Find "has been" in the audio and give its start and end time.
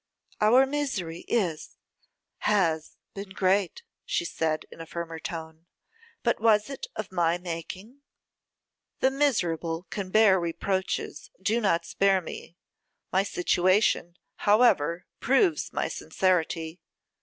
2.39-3.29